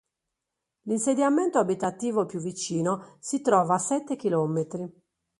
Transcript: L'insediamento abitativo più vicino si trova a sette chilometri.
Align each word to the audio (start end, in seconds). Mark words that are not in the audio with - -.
L'insediamento 0.87 1.59
abitativo 1.59 2.25
più 2.25 2.39
vicino 2.39 3.17
si 3.19 3.41
trova 3.41 3.75
a 3.75 3.77
sette 3.77 4.15
chilometri. 4.15 4.91